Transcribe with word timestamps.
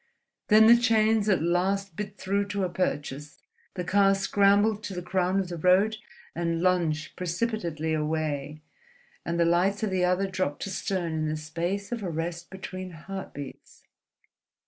Then 0.47 0.65
the 0.65 0.77
chains 0.81 1.29
at 1.29 1.43
last 1.43 1.95
bit 1.95 2.17
through 2.17 2.47
to 2.47 2.63
a 2.63 2.69
purchase, 2.69 3.39
the 3.75 3.83
car 3.83 4.15
scrambled 4.15 4.81
to 4.85 4.95
the 4.95 5.01
crown 5.03 5.39
of 5.39 5.49
the 5.49 5.59
road 5.59 5.97
and 6.33 6.59
lunged 6.59 7.15
precipitately 7.15 7.93
away; 7.93 8.63
and 9.23 9.39
the 9.39 9.45
lights 9.45 9.83
of 9.83 9.91
the 9.91 10.03
other 10.03 10.25
dropped 10.25 10.65
astern 10.65 11.13
in 11.13 11.27
the 11.27 11.37
space 11.37 11.91
of 11.91 12.01
a 12.01 12.09
rest 12.09 12.49
between 12.49 12.89
heartbeats. 12.89 13.83